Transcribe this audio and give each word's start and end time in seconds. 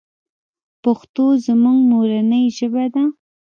پښتو 0.83 1.25
زموږ 1.45 1.79
مورنۍ 1.89 2.43
ژبه 2.57 2.83
ده. 2.93 3.03